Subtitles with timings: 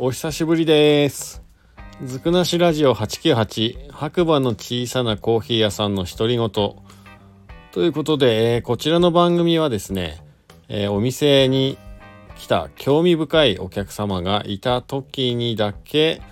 [0.00, 1.42] お久しぶりです。
[2.04, 6.76] ずくなしラジオ898白馬の小さなコーヒー屋さんの独り言と
[7.78, 10.22] いうことで、えーこちらの番組はですね、
[10.68, 11.78] えーお店に
[12.36, 16.22] 来た興味深いお客様がいた時にだけ、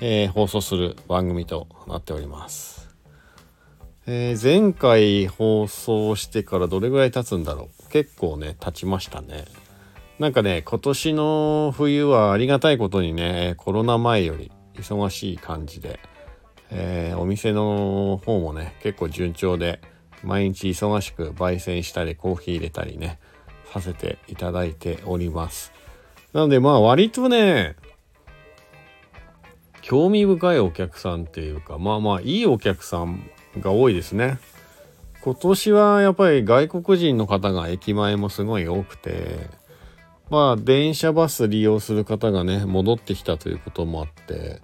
[0.00, 2.88] えー放送する番組となっております。
[4.06, 9.46] え前回放送してからどれぐらい経つんだろう結構ね経ちましたね。
[10.18, 16.00] なんかね、今年の冬はありがたいことにね、コロナ前より忙しい感じで、
[16.70, 19.78] えーお店の方もね、結構順調で、
[20.24, 23.18] 毎日忙しく焙煎したりコーヒー入れたりね、
[23.72, 25.72] させていただいております。
[26.32, 27.76] なのでまあ割とね、
[29.82, 33.28] 興味深いお客さんっていうか、まあまあいいお客さん
[33.60, 34.38] が多いですね。
[35.20, 39.65] 今年はやっぱり外国人の方が駅前もすごい多くて、
[40.28, 44.58] まあ電車バス利用する方がね戻ってきたということもあってやっ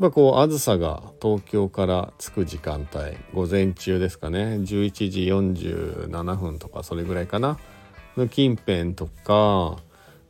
[0.00, 4.64] ぱこうあずさが東京から着く時間帯午前中ですかね11
[5.10, 7.58] 時47分とかそれぐらいかな
[8.16, 9.80] の近辺とか、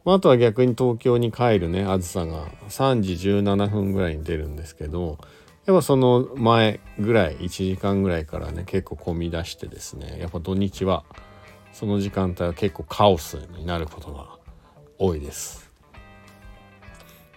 [0.04, 5.18] まあ、あとは逆に東京に帰るねあずさが3時17分ぐらいに出るんですけど
[5.64, 11.04] やっぱその前ぐらい1時間ぐらいからね結構混み出してですねやっぱ土日は
[11.72, 14.36] その時間帯は結構カオスになることが
[14.98, 15.70] 多いです。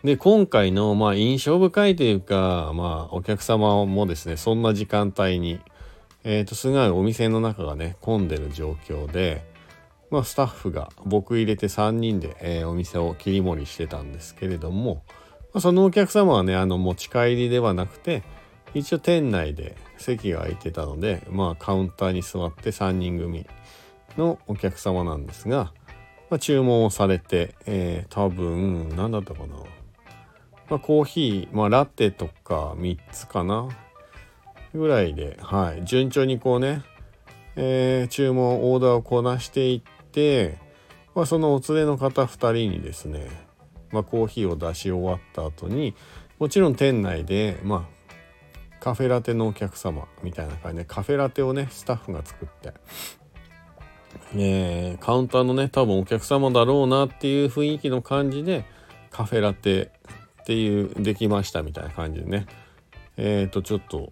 [0.03, 5.59] で今回のまあ印象深いというかまあお客様もですねそんな時間帯に
[6.23, 9.45] えー、とすごいお店の中がね混んでる状況で、
[10.09, 15.03] まあ、スタッフが僕入れて3人で、えーお店を切り盛りしてたんですけれども、
[15.53, 18.23] まあ、そのお客様はねあの持ち帰りではなくて
[18.73, 23.47] 一応店内で席が空いてたのでまあカウンターに座って3人組
[24.17, 25.71] のお客様なんですが、
[26.29, 29.55] まあ、注文をされて、えー多分何だったかな、
[30.69, 33.69] まあ、コーヒー、まあ、ラテとか3つかな。
[34.73, 36.83] ぐらいで、はい、順調にこうね、
[37.55, 40.57] えー注文オーダーをこなしていって、
[41.15, 43.27] まあ、そのお連れの方2人にですね、
[43.91, 45.95] まあ、コーヒーを出し終わった後に
[46.37, 48.09] もちろん店内で、まあ、
[48.79, 52.73] カフェラテのお客様みたいな感じでカフェラテをねスタッフが作って
[54.35, 58.65] えーカウンターのね多分お客様だろうなっていう雰囲気の感じで
[59.11, 59.91] カフェラテ
[60.41, 62.45] っていうできましたみたいな感じでね
[63.17, 64.11] えっ、とちょっと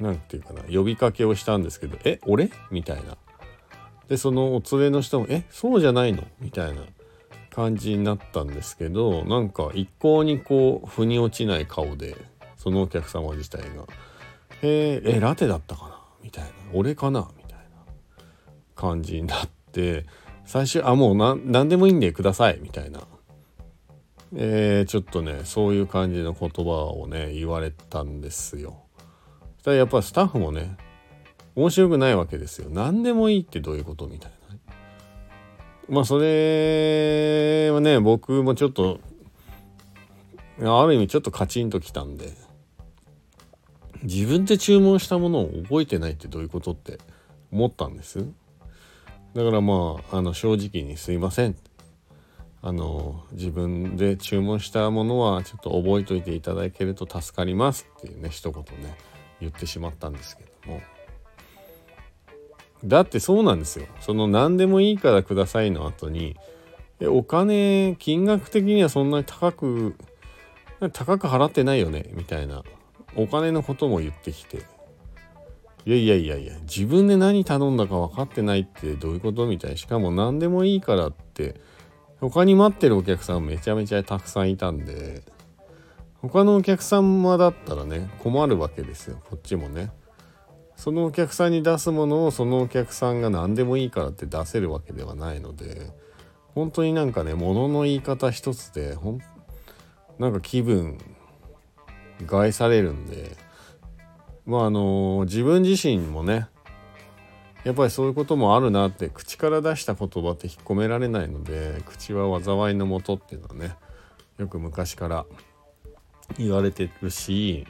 [0.00, 3.16] なんていうかな呼びかけをしたんですけど「え俺?」みたいな
[4.08, 6.82] でそのお連れの人も「えそうじゃないの?」みたいな
[7.50, 12.16] 感じになったんですけどなんか一向にこう腑に落ちない顔で
[12.56, 13.84] そのお客様自体が
[14.62, 17.41] 「えーえラテだったかな?」みたいな「俺かな?」みたいな？
[18.82, 20.04] 感じになって
[20.44, 23.00] 最初「あもう何でもいいんでください」みたいな、
[24.34, 28.82] えーちょっとねそういう感じの言葉をね言われたんですよ。
[29.58, 30.76] そしたらやっぱスタッフもね
[31.54, 32.68] 面白くないわけですよ。
[32.70, 34.56] 何でもいいってどういうことみたいな。
[35.88, 38.98] まあそれはね僕もちょっと
[40.60, 42.32] ある意味ちょっとカチンときたんで
[44.02, 46.98] 自分で注文したものを覚えてないってどういうことって
[47.52, 48.26] 思ったんです。
[49.34, 51.56] だからまああの正直に「すいません」
[52.64, 58.96] あの自分で注文したものはちょっと覚えといていただけると助かりますっていうね一言ね
[59.40, 60.80] 言ってしまったんですけども。
[62.84, 63.86] だってそうなんですよ。
[64.00, 66.36] その何でもいいからくださいの後に
[67.00, 69.96] お金金額的にはそんなに高く
[70.92, 72.62] 高く払ってないよねみたいな
[73.16, 74.62] お金のことも言ってきて。
[75.84, 81.60] いやいやいやいや自分で何頼んだか分かってないってどういうことみたいしかも何でもいいからって。
[82.20, 85.24] 他に待ってるお客さんめちゃめちゃたくさんいたんで。
[86.20, 89.20] 他のお客様だったらね困るわけですよ。
[89.28, 89.90] こっちもね。
[90.76, 95.90] そのお客さんに出すものをそのお客さんが何でもいいからって出せるわけではないので。
[96.54, 99.20] 本当になんかね物の言い方一つでほん
[100.20, 100.98] なんか気分
[102.24, 103.36] 害されるんで。
[104.46, 106.48] まああの自分自身もね
[107.64, 113.74] やっぱりそういうこともあるなって口から出した言葉って引っ込められないので口は災いのもとっていうのはね
[114.38, 115.26] よく昔から
[116.38, 117.66] 言われてるし、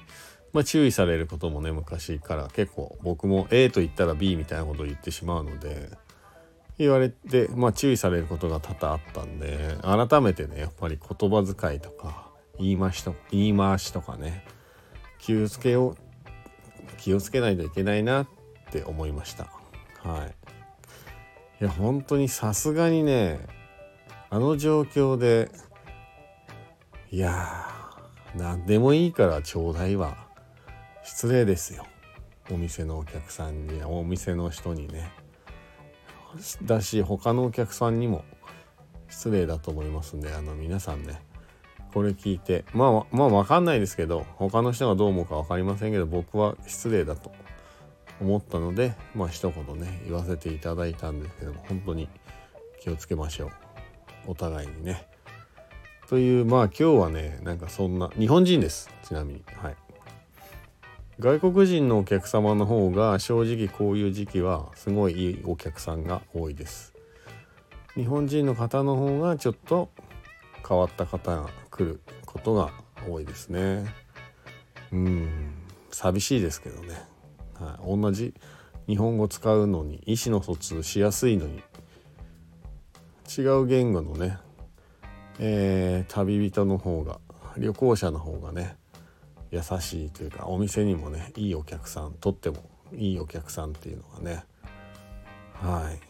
[0.52, 5.90] まあ、注意されることもね昔から結構僕も A と言ったら B みたいなことを言ってしまうので
[6.78, 14.44] 言われて、まあ、注意されることが多々あったんで改めてねやっぱり言葉遣いとか言い回しと言い回しとかね
[15.18, 16.11] 気をつけよう
[16.98, 18.28] 気をつけないといけないなっ
[18.70, 19.44] て思いました。
[20.02, 20.34] はい。
[21.60, 23.40] いや本当にさすがにね
[24.30, 25.50] あの状況で
[27.10, 27.66] いや
[28.34, 30.16] 何でもいいからちょうだいは
[31.04, 31.86] 失礼ですよ。
[32.50, 35.10] お店のお客さんにお店の人にね。
[36.64, 38.24] だし他のお客さんにも
[39.08, 41.20] 失礼だと思いますんであの皆さんね
[41.92, 42.64] これ聞いて。
[42.72, 47.32] まあまあ分かんないですけど他の人がどう思うか分かりませんけど僕は失礼だと
[48.20, 52.08] 思ったのでまあ一言ね言わせていただいたんですけども本当に
[52.80, 53.50] 気をつけましょう。
[54.28, 55.06] お互いにね。
[56.08, 59.42] というまあ今日はねなんかそんな日本人ですちなみに。
[59.56, 59.76] はい。
[61.20, 66.94] 外国人のお客様の方が正直こういう時期はすごいいいお客さんが多いです。
[67.94, 69.90] 日本人の方の方がちょっと
[70.66, 72.70] 変わった方が来ることが
[73.08, 73.84] 多いですね。
[74.92, 75.54] うん。
[75.90, 77.02] 寂しいですけどね、
[77.54, 78.34] はい、同じ
[78.86, 81.62] 日本語使うのに意思の疎通しやすいのに。
[83.34, 84.36] 違う言語のね、
[85.38, 87.18] えー、旅人の方が
[87.56, 88.76] 旅行者の方がね
[89.50, 94.44] 優しいというかお店にもねいいお客さんとってもいいお客さんっていうのがね。
[95.54, 96.00] はい。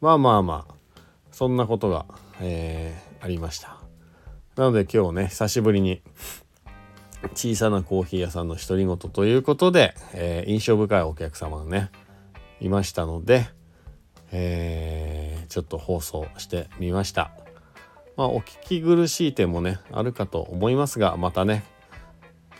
[0.00, 0.73] まあまあまあ。
[1.34, 2.06] そんなことが、
[2.40, 3.78] えー、ありました
[4.54, 6.00] なので今日ね久しぶりに
[7.34, 11.90] 小さなコーヒー屋さんの独り言ということで、えー、印象深いお客様がね
[12.60, 13.48] いましたので、
[14.30, 17.32] えー、ちょっと放送してみました。
[18.16, 21.64] まあ、お聞き苦しい点もねあるかと思いますがまたね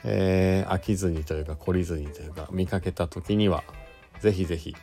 [0.02, 3.62] えー、飽きずにというか懲りずにというか見かけた時には
[4.20, 4.74] 是非是非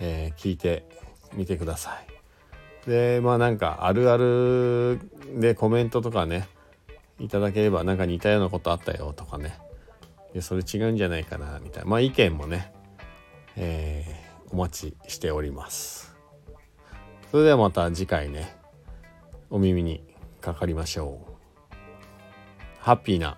[0.00, 0.86] え、聞いて
[1.34, 2.19] みてください。
[2.86, 5.00] でまあなんかあるある
[5.38, 6.48] でコメントとかね
[7.18, 9.58] いただければなんか似たようなことあったよとかね
[10.32, 12.72] でそれ違うんじゃないかなみたいなまあ意見もね、
[13.56, 16.16] えー、お待ちしております。
[17.30, 18.56] それではまた次回ね
[19.50, 20.02] お耳に
[20.40, 21.30] かかりましょう。
[22.78, 23.36] ハッピーな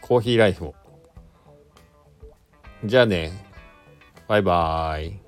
[0.00, 0.74] コーヒーライフを。
[2.84, 3.32] じゃあね。
[4.28, 5.23] バイバーイ。